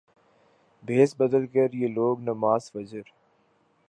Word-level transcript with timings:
بھیس 0.83 1.15
بدل 1.19 1.45
کریہ 1.47 1.87
لوگ 1.87 2.15
نماز 2.21 2.71
فجر 2.71 3.05